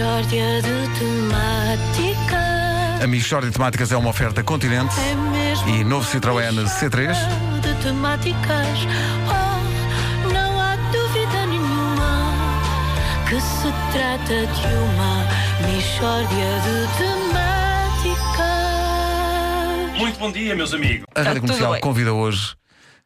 De 0.00 0.06
temáticas. 0.98 2.40
A 3.02 3.06
Michórdia 3.06 3.50
de 3.50 3.54
Temáticas 3.54 3.92
é 3.92 3.98
uma 3.98 4.08
oferta 4.08 4.42
Continente 4.42 4.94
É 4.98 5.14
mesmo 5.14 5.68
e 5.68 5.84
novo 5.84 6.08
Citroën 6.10 6.54
C3. 6.70 7.14
mixórdia 7.14 7.60
de 7.60 7.74
temáticas. 7.82 8.86
Oh, 9.28 9.60
não 10.32 10.58
há 10.58 10.76
dúvida 10.90 11.46
nenhuma 11.48 12.32
que 13.28 13.38
se 13.42 13.70
trata 13.92 14.46
de 14.46 14.74
uma 14.74 15.26
de 16.62 16.86
temáticas. 16.96 18.38
Muito 19.98 20.18
bom 20.18 20.32
dia, 20.32 20.56
meus 20.56 20.72
amigos. 20.72 21.04
A 21.14 21.20
Rádio 21.20 21.42
tudo 21.42 21.52
Comercial 21.52 21.78
convida 21.80 22.14
hoje 22.14 22.56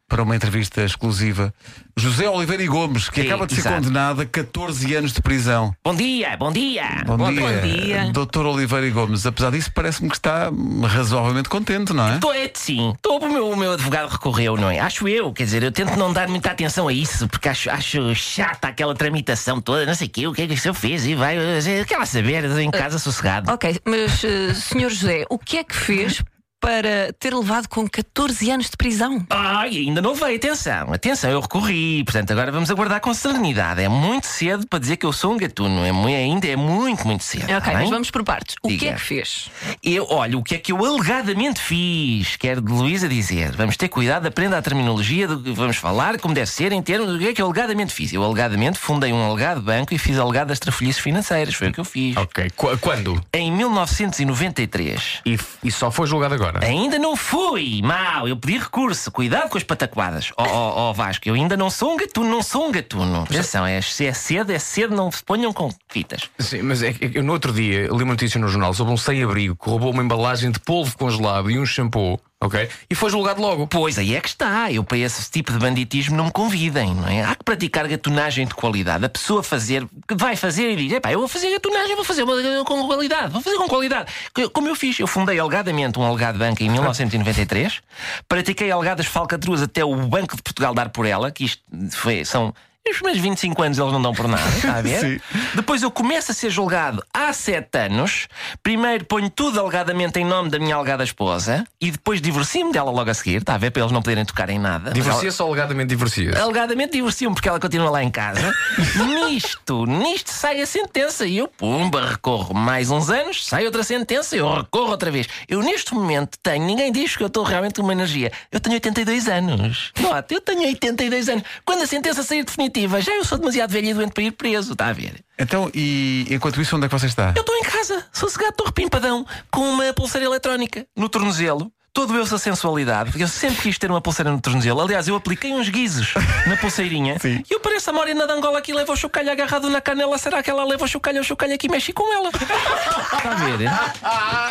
para 0.08 0.22
uma 0.22 0.36
entrevista 0.36 0.82
exclusiva 0.82 1.52
José 1.96 2.28
Oliveira 2.28 2.62
e 2.62 2.66
Gomes, 2.66 3.08
que 3.08 3.22
Sim, 3.22 3.26
acaba 3.28 3.46
de 3.46 3.54
ser 3.54 3.60
exato. 3.60 3.76
condenado 3.76 4.20
a 4.20 4.26
14 4.26 4.94
anos 4.94 5.12
de 5.12 5.22
prisão. 5.22 5.74
Bom 5.82 5.94
dia, 5.94 6.36
bom 6.36 6.52
dia. 6.52 7.02
Bom, 7.06 7.16
bom, 7.16 7.32
dia, 7.32 7.40
bom 7.40 7.60
dia. 7.60 8.10
Doutor 8.12 8.46
Oliveira 8.46 8.86
e 8.86 8.90
Gomes. 8.90 9.24
Apesar 9.24 9.50
disso, 9.50 9.70
parece-me 9.72 10.10
que 10.10 10.16
está 10.16 10.50
razoavelmente 10.86 11.48
contente, 11.48 11.92
não 11.92 12.06
é? 12.08 12.18
Tô, 12.18 12.32
é, 12.32 12.50
sim, 12.52 12.94
Tô, 13.00 13.18
o, 13.18 13.28
meu, 13.28 13.48
o 13.48 13.56
meu 13.56 13.72
advogado 13.72 14.08
recorreu, 14.10 14.56
não 14.56 14.70
é? 14.70 14.78
Acho 14.78 15.08
eu, 15.08 15.32
quer 15.32 15.44
dizer, 15.44 15.62
eu 15.62 15.72
tento 15.72 15.96
não 15.96 16.12
dar 16.12 16.28
muita 16.28 16.50
atenção 16.50 16.88
a 16.88 16.92
isso, 16.92 17.26
porque 17.28 17.48
acho, 17.48 17.70
acho 17.70 18.14
chata 18.14 18.68
aquela 18.68 18.94
tramitação 18.94 19.60
toda, 19.60 19.86
não 19.86 19.94
sei 19.94 20.08
o 20.08 20.10
quê, 20.10 20.26
o 20.26 20.32
que 20.32 20.42
é 20.42 20.46
que 20.46 20.54
o 20.54 20.58
senhor 20.58 20.74
fez 20.74 21.06
e 21.06 21.14
vai, 21.14 21.36
eh, 21.36 21.84
quer 21.86 21.98
lá 21.98 22.06
saber, 22.06 22.44
em 22.60 22.70
casa 22.70 22.98
sossegado. 22.98 23.50
Ok, 23.52 23.80
mas 23.84 24.22
eh, 24.24 24.52
Sr. 24.52 24.90
José, 24.90 25.24
o 25.30 25.38
que 25.38 25.58
é 25.58 25.64
que 25.64 25.74
fez 25.74 26.22
para 26.64 27.12
ter 27.20 27.34
levado 27.34 27.68
com 27.68 27.86
14 27.86 28.50
anos 28.50 28.70
de 28.70 28.76
prisão? 28.78 29.22
Ai, 29.28 29.76
ainda 29.76 30.00
não 30.00 30.14
veio, 30.14 30.36
atenção, 30.36 30.94
atenção, 30.94 31.30
eu 31.30 31.40
recorri, 31.40 32.02
portanto 32.04 32.30
agora 32.30 32.50
vamos 32.50 32.70
aguardar 32.70 33.00
com 33.02 33.12
serenidade. 33.12 33.82
É 33.82 33.88
muito 33.88 34.26
cedo 34.26 34.66
para 34.66 34.78
dizer 34.78 34.96
que 34.96 35.04
eu 35.04 35.12
sou 35.12 35.34
um 35.34 35.36
gatuno, 35.36 35.84
é 35.84 35.92
muito, 35.92 36.16
ainda 36.16 36.46
é 36.48 36.56
muito, 36.56 37.06
muito 37.06 37.22
cedo. 37.22 37.44
Ok, 37.44 37.60
tá 37.60 37.72
mas 37.74 37.90
vamos 37.90 38.10
por 38.10 38.24
partes. 38.24 38.56
O 38.62 38.68
que 38.68 38.78
Diga. 38.78 38.92
é 38.92 38.94
que 38.94 39.00
fez? 39.02 39.50
Eu, 39.82 40.06
olha, 40.08 40.38
o 40.38 40.42
que 40.42 40.54
é 40.54 40.58
que 40.58 40.72
eu 40.72 40.82
alegadamente 40.82 41.60
fiz? 41.60 42.36
Quero 42.36 42.62
de 42.62 42.72
Luísa 42.72 43.08
dizer. 43.10 43.52
Vamos 43.54 43.76
ter 43.76 43.88
cuidado, 43.88 44.26
aprenda 44.26 44.56
a 44.56 44.62
terminologia 44.62 45.28
do 45.28 45.38
que 45.42 45.50
vamos 45.52 45.76
falar, 45.76 46.18
como 46.18 46.32
deve 46.34 46.50
ser, 46.50 46.72
em 46.72 46.80
termos 46.80 47.12
do 47.12 47.18
que 47.18 47.28
é 47.28 47.34
que 47.34 47.42
eu 47.42 47.46
alegadamente 47.46 47.92
fiz. 47.92 48.10
Eu 48.10 48.24
alegadamente 48.24 48.78
fundei 48.78 49.12
um 49.12 49.22
alegado 49.30 49.60
banco 49.60 49.92
e 49.92 49.98
fiz 49.98 50.18
alegadas 50.18 50.58
trafolhices 50.58 51.02
financeiras. 51.02 51.54
Foi 51.54 51.68
o 51.68 51.72
que 51.74 51.80
eu 51.80 51.84
fiz. 51.84 52.16
Ok. 52.16 52.50
Qu- 52.56 52.78
quando? 52.78 53.20
Em 53.34 53.52
1993. 53.52 55.20
E, 55.26 55.34
f- 55.34 55.58
e 55.62 55.70
só 55.70 55.90
foi 55.90 56.06
julgado 56.06 56.34
agora? 56.34 56.53
Ainda 56.62 56.98
não 56.98 57.16
fui! 57.16 57.80
Mal, 57.82 58.28
eu 58.28 58.36
pedi 58.36 58.58
recurso. 58.58 59.10
Cuidado 59.10 59.48
com 59.48 59.58
as 59.58 59.64
pataquadas. 59.64 60.32
Ó 60.36 60.44
ó, 60.44 60.90
ó, 60.90 60.92
Vasco, 60.92 61.28
eu 61.28 61.34
ainda 61.34 61.56
não 61.56 61.70
sou 61.70 61.94
um 61.94 61.96
gatuno, 61.96 62.28
não 62.28 62.42
sou 62.42 62.68
um 62.68 62.72
gatuno. 62.72 63.22
Atenção, 63.22 63.66
é, 63.66 63.80
se 63.80 64.06
é 64.06 64.12
cedo, 64.12 64.52
é 64.52 64.58
cedo, 64.58 64.94
não 64.94 65.10
se 65.10 65.22
ponham 65.22 65.52
com 65.52 65.70
fitas. 65.88 66.30
Sim, 66.38 66.62
mas 66.62 66.82
é 66.82 66.92
que 66.92 67.18
eu 67.18 67.22
no 67.22 67.32
outro 67.32 67.52
dia 67.52 67.82
li 67.82 67.90
uma 67.90 68.12
notícia 68.12 68.40
no 68.40 68.48
jornal 68.48 68.72
sobre 68.74 68.92
um 68.92 68.96
sem-abrigo 68.96 69.56
que 69.56 69.68
roubou 69.68 69.90
uma 69.90 70.02
embalagem 70.02 70.50
de 70.50 70.60
polvo 70.60 70.96
congelado 70.96 71.50
e 71.50 71.58
um 71.58 71.66
shampoo, 71.66 72.20
ok? 72.44 72.68
E 72.88 72.94
foi 72.94 73.10
julgado 73.10 73.40
logo. 73.40 73.66
Pois 73.66 73.98
aí 73.98 74.14
é 74.14 74.20
que 74.20 74.28
está. 74.28 74.70
Eu 74.70 74.84
para 74.84 74.98
esse 74.98 75.30
tipo 75.30 75.52
de 75.52 75.58
banditismo 75.58 76.16
não 76.16 76.26
me 76.26 76.32
convidem, 76.32 76.94
não 76.94 77.08
é? 77.08 77.22
Há 77.24 77.34
que 77.34 77.44
praticar 77.44 77.88
gatunagem 77.88 78.46
de 78.46 78.54
qualidade. 78.54 79.04
A 79.04 79.08
pessoa 79.08 79.42
fazer, 79.42 79.86
vai 80.12 80.36
fazer 80.36 80.72
e 80.72 80.76
diz: 80.76 80.92
epá, 80.92 81.12
eu 81.12 81.18
vou 81.18 81.28
fazer 81.28 81.50
gatunagem, 81.50 81.96
vou 81.96 82.04
fazer 82.04 82.24
com 82.64 82.86
qualidade, 82.86 83.32
vou 83.32 83.40
fazer 83.40 83.56
com 83.56 83.68
qualidade. 83.68 84.12
Como 84.52 84.68
eu 84.68 84.74
fiz, 84.74 84.98
eu 84.98 85.06
fundei 85.06 85.38
alegadamente 85.38 85.98
um 85.98 86.04
alegado 86.04 86.38
banco 86.38 86.62
em 86.62 86.68
1993, 86.68 87.80
pratiquei 88.28 88.70
alegadas 88.70 89.06
falcatruas 89.06 89.62
até 89.62 89.84
o 89.84 89.94
Banco 89.96 90.36
de 90.36 90.42
Portugal 90.42 90.74
dar 90.74 90.90
por 90.90 91.06
ela, 91.06 91.30
que 91.30 91.44
isto 91.44 91.62
foi, 91.92 92.24
são. 92.24 92.54
Os 92.86 92.96
primeiros 92.98 93.22
25 93.22 93.62
anos 93.62 93.78
eles 93.78 93.92
não 93.92 94.02
dão 94.02 94.12
por 94.12 94.28
nada, 94.28 94.46
está 94.56 94.76
a 94.76 94.82
ver? 94.82 95.00
Sim. 95.00 95.20
Depois 95.54 95.82
eu 95.82 95.90
começo 95.90 96.30
a 96.30 96.34
ser 96.34 96.50
julgado 96.50 97.02
há 97.14 97.32
sete 97.32 97.78
anos. 97.78 98.28
Primeiro 98.62 99.06
ponho 99.06 99.30
tudo 99.30 99.58
alegadamente 99.58 100.18
em 100.20 100.24
nome 100.24 100.50
da 100.50 100.58
minha 100.58 100.76
alegada 100.76 101.02
esposa 101.02 101.64
e 101.80 101.90
depois 101.90 102.20
divorcio-me 102.20 102.72
dela 102.72 102.90
logo 102.90 103.10
a 103.10 103.14
seguir, 103.14 103.36
está 103.40 103.54
a 103.54 103.58
ver? 103.58 103.70
Para 103.70 103.82
eles 103.82 103.92
não 103.92 104.02
poderem 104.02 104.24
tocar 104.26 104.50
em 104.50 104.58
nada. 104.58 104.90
Divorcia-se 104.90 105.40
ou 105.42 105.48
alegadamente 105.48 105.88
divorcia-se? 105.88 106.36
ela- 106.36 106.44
Alegadamente 106.44 106.92
divorcio-me 106.92 107.34
porque 107.34 107.48
ela 107.48 107.58
continua 107.58 107.88
lá 107.90 108.02
em 108.04 108.10
casa. 108.10 108.52
nisto, 109.30 109.86
nisto 109.86 110.28
sai 110.30 110.60
a 110.60 110.66
sentença 110.66 111.24
e 111.26 111.38
eu, 111.38 111.48
pumba, 111.48 112.06
recorro 112.10 112.52
mais 112.54 112.90
uns 112.90 113.08
anos, 113.08 113.46
sai 113.46 113.64
outra 113.64 113.82
sentença, 113.82 114.36
eu 114.36 114.52
recorro 114.56 114.90
outra 114.90 115.10
vez. 115.10 115.26
Eu 115.48 115.60
neste 115.62 115.94
momento 115.94 116.38
tenho, 116.42 116.64
ninguém 116.66 116.92
diz 116.92 117.16
que 117.16 117.22
eu 117.22 117.28
estou 117.28 117.44
realmente 117.44 117.76
com 117.76 117.82
uma 117.82 117.92
energia. 117.92 118.30
Eu 118.52 118.60
tenho 118.60 118.74
82 118.74 119.26
anos. 119.26 119.90
Nota, 119.98 120.34
eu 120.34 120.40
tenho 120.42 120.60
82 120.68 121.28
anos. 121.30 121.44
Quando 121.64 121.82
a 121.82 121.86
sentença 121.86 122.22
sair 122.22 122.44
definitiva, 122.44 122.73
já 123.00 123.12
eu 123.14 123.24
sou 123.24 123.38
demasiado 123.38 123.70
velho 123.70 123.88
e 123.88 123.94
doente 123.94 124.12
para 124.12 124.22
ir 124.22 124.32
preso, 124.32 124.72
está 124.72 124.88
a 124.88 124.92
ver? 124.92 125.24
Então, 125.38 125.70
e 125.74 126.26
enquanto 126.30 126.60
isso, 126.60 126.76
onde 126.76 126.86
é 126.86 126.88
que 126.88 126.98
você 126.98 127.06
está? 127.06 127.32
Eu 127.36 127.40
estou 127.40 127.56
em 127.56 127.62
casa, 127.62 128.06
sossegado, 128.12 128.50
estou 128.50 128.66
repimpadão, 128.66 129.26
com 129.50 129.60
uma 129.70 129.92
pulseira 129.92 130.26
eletrónica 130.26 130.86
no 130.96 131.08
tornozelo. 131.08 131.72
Todo 131.94 132.16
eu 132.16 132.26
sou 132.26 132.38
sensualidade, 132.38 133.10
porque 133.12 133.22
eu 133.22 133.28
sempre 133.28 133.62
quis 133.62 133.78
ter 133.78 133.88
uma 133.88 134.00
pulseira 134.00 134.28
no 134.32 134.40
tornozelo. 134.40 134.80
Aliás, 134.80 135.06
eu 135.06 135.14
apliquei 135.14 135.52
uns 135.52 135.68
guizos 135.68 136.12
na 136.44 136.56
pulseirinha 136.56 137.16
Sim. 137.22 137.44
e 137.48 137.54
eu 137.54 137.60
pareço 137.60 137.88
a 137.88 137.92
morena 137.92 138.26
da 138.26 138.34
Angola 138.34 138.60
que 138.60 138.72
leva 138.72 138.92
o 138.92 138.96
chocalho 138.96 139.30
agarrado 139.30 139.70
na 139.70 139.80
canela. 139.80 140.18
Será 140.18 140.42
que 140.42 140.50
ela 140.50 140.64
leva 140.64 140.84
o 140.84 140.88
chocalho? 140.88 141.20
O 141.20 141.24
chocalho 141.24 141.54
aqui 141.54 141.68
mexe 141.70 141.92
com 141.92 142.12
ela. 142.12 142.30
Está 142.30 143.30
a 143.30 143.34
ver? 143.34 143.70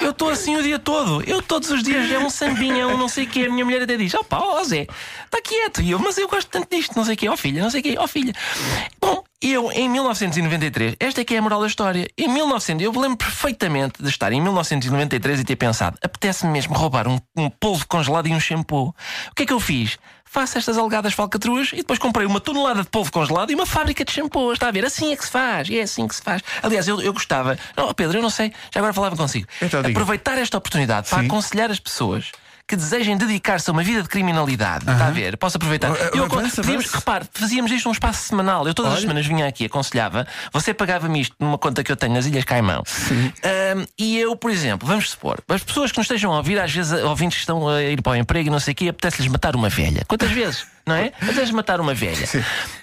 Eu 0.01 0.11
estou 0.11 0.29
assim 0.29 0.55
o 0.55 0.63
dia 0.63 0.79
todo. 0.79 1.21
Eu 1.27 1.41
todos 1.41 1.69
os 1.69 1.83
dias 1.83 2.09
é 2.09 2.17
um 2.17 2.29
sambinha, 2.29 2.87
um 2.87 2.97
não 2.97 3.09
sei 3.09 3.25
o 3.25 3.27
quê. 3.27 3.41
A 3.41 3.49
minha 3.49 3.65
mulher 3.65 3.81
até 3.81 3.97
diz: 3.97 4.13
opá, 4.13 4.39
ó 4.39 4.63
Zé, 4.63 4.87
está 5.25 5.41
quieto. 5.41 5.81
E 5.81 5.91
eu, 5.91 5.99
mas 5.99 6.17
eu 6.17 6.29
gosto 6.29 6.47
tanto 6.47 6.73
disto, 6.73 6.95
não 6.95 7.03
sei 7.03 7.15
o 7.15 7.17
quê. 7.17 7.27
Ó 7.27 7.35
filha, 7.35 7.61
não 7.61 7.69
sei 7.69 7.81
o 7.81 7.83
quê. 7.83 7.95
Ó 7.99 8.07
filha. 8.07 8.33
Bom, 9.01 9.22
eu, 9.51 9.71
em 9.71 9.89
1993, 9.89 10.95
esta 10.99 11.21
é 11.21 11.25
que 11.25 11.35
é 11.35 11.37
a 11.37 11.41
moral 11.41 11.61
da 11.61 11.67
história. 11.67 12.07
Em 12.17 12.27
1900, 12.27 12.85
eu 12.85 12.91
lembro 12.99 13.17
perfeitamente 13.17 14.01
de 14.01 14.07
estar 14.07 14.31
em 14.31 14.41
1993 14.41 15.41
e 15.41 15.43
ter 15.43 15.55
pensado: 15.55 15.97
apetece-me 16.01 16.51
mesmo 16.51 16.73
roubar 16.73 17.07
um, 17.07 17.19
um 17.35 17.49
polvo 17.49 17.85
congelado 17.87 18.27
e 18.27 18.33
um 18.33 18.39
shampoo. 18.39 18.95
O 19.31 19.35
que 19.35 19.43
é 19.43 19.45
que 19.45 19.53
eu 19.53 19.59
fiz? 19.59 19.97
Faço 20.23 20.57
estas 20.57 20.77
alegadas 20.77 21.13
falcatruas 21.13 21.71
e 21.73 21.77
depois 21.77 21.99
comprei 21.99 22.25
uma 22.25 22.39
tonelada 22.39 22.81
de 22.81 22.89
polvo 22.89 23.11
congelado 23.11 23.51
e 23.51 23.55
uma 23.55 23.65
fábrica 23.67 24.03
de 24.03 24.11
shampoo. 24.11 24.53
Está 24.53 24.69
a 24.69 24.71
ver? 24.71 24.83
Assim 24.83 25.11
é 25.11 25.15
que 25.15 25.23
se 25.23 25.29
faz. 25.29 25.69
É 25.69 25.81
assim 25.81 26.07
que 26.07 26.15
se 26.15 26.21
faz. 26.23 26.41
Aliás, 26.63 26.87
eu, 26.87 26.99
eu 27.01 27.13
gostava. 27.13 27.57
Não, 27.77 27.93
Pedro, 27.93 28.17
eu 28.17 28.21
não 28.23 28.31
sei. 28.31 28.51
Já 28.73 28.79
agora 28.79 28.93
falava 28.93 29.15
consigo. 29.15 29.47
Então. 29.61 29.81
Aproveitar 29.81 30.37
esta 30.39 30.57
oportunidade 30.57 31.07
para 31.07 31.19
Sim. 31.19 31.27
aconselhar 31.27 31.69
as 31.69 31.79
pessoas. 31.79 32.31
Que 32.73 32.77
desejem 32.77 33.15
dedicar-se 33.15 33.69
a 33.69 33.73
uma 33.73 33.83
vida 33.83 34.01
de 34.01 34.09
criminalidade. 34.09 34.89
Está 34.89 35.05
a 35.05 35.11
ver? 35.11 35.37
Posso 35.37 35.57
aproveitar? 35.57 35.89
Eu, 36.11 36.27
podíamos- 36.27 36.91
repare, 36.91 37.23
fazíamos 37.31 37.71
isto 37.71 37.85
num 37.85 37.91
espaço 37.91 38.23
semanal. 38.27 38.67
Eu 38.67 38.73
todas 38.73 38.93
as 38.93 39.01
semanas 39.01 39.27
vinha 39.27 39.45
aqui, 39.47 39.65
aconselhava. 39.65 40.25
Você 40.51 40.73
pagava-me 40.73 41.21
isto 41.21 41.35
numa 41.39 41.59
conta 41.59 41.83
que 41.83 41.91
eu 41.91 41.95
tenho 41.95 42.13
nas 42.15 42.25
Ilhas 42.25 42.43
Caimão. 42.45 42.81
E 43.95 44.17
eu, 44.17 44.35
por 44.35 44.49
exemplo, 44.49 44.87
vamos 44.87 45.11
supor, 45.11 45.39
as 45.49 45.63
pessoas 45.63 45.91
que 45.91 45.99
nos 45.99 46.05
estejam 46.05 46.33
a 46.33 46.37
ouvir, 46.37 46.59
às 46.59 46.71
vezes 46.71 46.91
ouvintes 47.03 47.37
que 47.37 47.41
estão 47.43 47.67
a 47.69 47.79
ir 47.83 48.01
para 48.01 48.13
o 48.13 48.15
emprego 48.15 48.47
e 48.47 48.51
não 48.51 48.59
sei 48.59 48.71
o 48.71 48.75
quê, 48.75 48.89
apetece-lhes 48.89 49.29
matar 49.31 49.55
uma 49.55 49.69
velha. 49.69 50.03
Quantas 50.07 50.31
vezes? 50.31 50.65
Não 50.85 50.95
é? 50.95 51.13
Apetece 51.21 51.53
matar 51.53 51.79
uma 51.79 51.93
velha. 51.93 52.27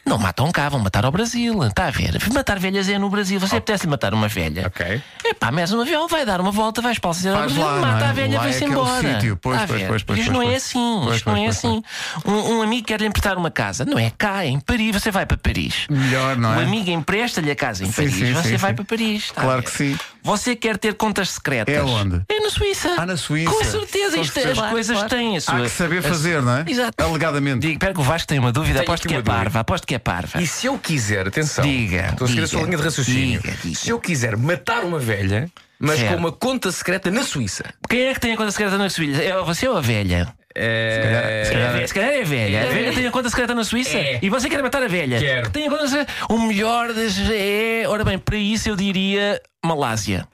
Não 0.07 0.17
matam 0.17 0.51
cá, 0.51 0.69
vão 0.71 0.81
matar 0.81 1.05
ao 1.05 1.13
Brasil. 1.13 1.63
Está 1.65 1.87
a 1.89 1.91
ver? 1.91 2.17
Matar 2.33 2.59
velhas 2.59 2.89
é 2.89 2.99
no 2.99 3.11
Brasil. 3.11 3.39
Você 3.39 3.57
apetece-lhe 3.57 3.91
matar 3.91 4.15
uma 4.15 4.27
velha. 4.27 4.67
Ok. 4.67 5.03
Epá, 5.23 5.53
mas 5.53 5.71
um 5.73 5.83
avião 5.83 6.09
vai 6.09 6.25
dar 6.25 6.41
uma 6.41 6.51
volta, 6.51 6.81
vai 6.81 6.93
espalhar 6.93 7.35
ao 7.35 7.41
Faz 7.41 7.53
Brasil, 7.53 7.63
lá, 7.71 7.81
mata 7.81 8.05
é? 8.07 8.09
a 8.09 8.13
velha, 8.13 8.37
é 8.37 8.39
vai-se 8.39 8.57
aquele 8.65 8.71
embora. 8.73 9.15
sítio. 9.15 9.37
Pois, 9.37 9.61
a 9.63 9.67
pois, 9.67 9.83
pois, 9.83 10.03
pois, 10.03 10.19
Isto 10.21 10.33
não 10.33 10.43
é 10.43 10.55
assim. 10.55 11.01
Pois, 11.05 11.17
Isto 11.17 11.31
não 11.31 11.37
é 11.37 11.47
assim. 11.47 11.83
Um, 12.25 12.33
um 12.57 12.63
amigo 12.63 12.87
quer 12.87 13.01
lhe 13.01 13.07
emprestar 13.07 13.37
uma 13.37 13.51
casa. 13.51 13.85
Não 13.85 13.99
é 13.99 14.11
cá, 14.17 14.45
é 14.45 14.49
em 14.49 14.59
Paris. 14.61 14.95
Você 14.97 15.11
vai 15.11 15.27
para 15.27 15.37
Paris. 15.37 15.87
Melhor, 15.91 16.37
não 16.37 16.57
O 16.57 16.61
é? 16.61 16.65
amigo 16.65 16.91
empresta-lhe 16.91 17.51
a 17.51 17.57
casa 17.57 17.85
em 17.85 17.89
Sim, 17.89 17.93
Paris. 17.93 18.15
sim, 18.15 18.33
Você 18.33 18.49
sim, 18.49 18.57
vai 18.57 18.71
sim. 18.71 18.77
para 18.77 18.85
Paris. 18.87 19.33
a 19.37 19.41
Claro 19.43 19.63
que 19.63 19.71
sim. 19.71 19.99
Você 20.23 20.55
quer 20.55 20.77
ter 20.79 20.95
contas 20.95 21.31
secretas. 21.31 21.75
É 21.75 21.83
onde? 21.83 22.23
É 22.29 22.41
na 22.41 22.51
Suíça. 22.51 22.95
Ah, 22.99 23.07
na 23.07 23.17
Suíça. 23.17 23.51
Com 23.51 23.65
certeza. 23.65 24.17
Com 24.17 24.23
Isto, 24.23 24.35
certeza. 24.35 24.53
as 24.53 24.59
Claro, 24.59 24.73
coisas 24.73 24.97
claro. 24.97 25.09
têm 25.11 25.37
a 25.37 25.41
sua. 25.41 25.59
Há 25.59 25.63
que 25.63 25.69
saber 25.71 25.99
a- 25.99 26.03
fazer, 26.03 26.43
não 26.43 26.57
é? 26.59 26.65
Exato. 26.69 27.03
Alegadamente. 27.03 27.61
Diga, 27.61 27.73
espera 27.75 27.95
que 27.95 28.01
o 28.01 28.03
Vasco 28.03 28.29
tem 28.29 28.39
uma 28.39 28.53
dúvida. 28.53 28.75
Tenho 28.81 28.83
aposto 28.91 29.09
que 29.09 29.15
é 29.15 29.17
dúvida. 29.19 29.33
parva. 29.37 29.61
Aposto 29.61 29.87
que 29.87 29.95
é 29.95 29.99
parva. 29.99 30.41
E 30.43 30.47
se 30.47 30.67
eu 30.67 30.79
quiser, 30.79 31.29
atenção, 31.29 31.65
Diga, 31.65 32.09
estou 32.11 32.25
a 32.27 32.29
seguir 32.29 32.43
a 32.43 32.47
sua 32.47 32.63
linha 32.63 32.77
de 32.77 32.83
raciocínio. 32.83 33.41
diga, 33.41 33.57
diga. 33.63 33.77
Se 33.79 33.91
eu 33.91 33.99
quiser 33.99 34.37
matar 34.37 34.85
uma 34.85 34.99
velha, 34.99 35.51
mas 35.81 35.99
Certo. 35.99 36.13
com 36.13 36.19
uma 36.19 36.33
conta 36.33 36.71
secreta 36.71 37.11
na 37.11 37.23
Suíça. 37.25 37.65
Quem 37.89 38.09
é 38.09 38.15
que 38.15 38.21
tem 38.21 38.35
a 38.35 38.37
conta 38.37 38.51
secreta 38.51 38.77
na 38.79 38.89
Suíça? 38.91 39.23
É 39.23 39.37
você 39.43 39.67
ou 39.67 39.77
a 39.77 39.81
velha? 39.81 40.29
É... 40.55 41.43
Se 41.47 41.53
calhar, 41.53 41.89
se 41.89 41.95
calhar 41.95 42.11
é 42.11 42.23
velha. 42.25 42.63
A 42.63 42.67
velha 42.67 42.93
tem 42.93 43.07
a 43.07 43.11
conta 43.11 43.31
secreta 43.31 43.55
na 43.55 43.65
Suíça 43.65 43.97
É. 43.97 44.19
e 44.21 44.29
você 44.29 44.49
quer 44.49 44.63
matar 44.63 44.83
a 44.83 44.89
velha. 44.89 45.19
Quero. 45.19 45.47
Que 45.47 45.53
tem 45.53 45.67
a 45.69 45.71
conta 45.71 45.89
secreta. 45.89 46.13
O 46.29 46.39
melhor 46.39 46.93
das 46.93 47.17
é. 47.31 47.85
Ora 47.89 48.05
bem, 48.05 48.19
para 48.19 48.37
isso 48.37 48.69
eu 48.69 48.77
diria 48.77 49.41
Malásia. 49.65 50.27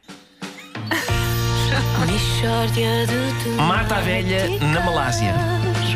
Mata 3.57 3.97
a 3.97 4.01
velha 4.01 4.49
na 4.61 4.81
Malásia. 4.81 5.35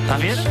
Está 0.00 0.14
a 0.14 0.18
ver? 0.18 0.36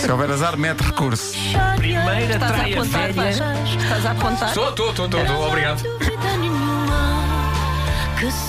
Se 0.00 0.10
houver 0.10 0.30
azar, 0.30 0.56
mete 0.56 0.80
recurso. 0.82 1.34
Primeira 1.76 2.34
Estás 2.34 2.42
a 2.42 2.46
trai 2.54 2.72
a 2.72 2.76
apontar, 2.80 3.12
velha. 3.12 3.30
Estás 3.30 4.06
a 4.06 4.10
apontar? 4.12 4.48
Estou, 4.48 4.68
estou, 4.70 4.90
estou, 4.90 5.06
estou, 5.06 5.20
estou, 5.22 5.48
obrigado. 5.48 5.82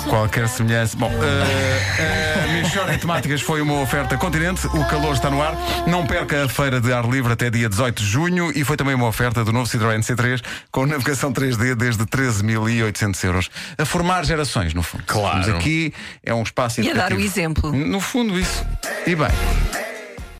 Qualquer 0.08 0.48
semelhança. 0.48 0.96
Bom, 0.98 1.10
uh, 1.10 2.44
a 2.44 2.48
Michórdia 2.54 2.98
Temáticas 2.98 3.42
foi 3.42 3.62
uma 3.62 3.82
oferta 3.82 4.16
continente. 4.18 4.68
O 4.68 4.86
calor 4.86 5.14
está 5.14 5.30
no 5.32 5.42
ar. 5.42 5.56
Não 5.88 6.06
perca 6.06 6.46
a 6.46 6.50
feira 6.50 6.80
de 6.80 6.94
ar 6.94 7.06
livre 7.10 7.34
até 7.34 7.50
dia 7.50 7.68
18 7.68 8.04
de 8.04 8.08
junho. 8.08 8.52
E 8.56 8.64
foi 8.64 8.78
também 8.78 8.94
uma 8.94 9.08
oferta 9.08 9.44
do 9.44 9.52
novo 9.52 9.68
Citroën 9.70 10.00
C3 10.00 10.44
com 10.72 10.86
navegação 10.86 11.34
3D 11.34 11.76
desde 11.76 12.06
13.800 12.06 13.24
euros. 13.24 13.50
A 13.78 13.86
formar 13.86 14.24
gerações, 14.26 14.74
no 14.74 14.84
fundo. 14.84 15.04
Claro. 15.08 15.40
Estamos 15.40 15.60
aqui 15.60 15.94
é 16.24 16.34
um 16.34 16.44
espaço 16.44 16.82
E 16.82 16.92
a 16.92 16.94
dar 16.94 17.14
o 17.14 17.20
exemplo. 17.20 17.72
No 17.72 18.00
fundo, 18.00 18.40
isso. 18.40 18.66
E 19.08 19.16
bem. 19.16 19.28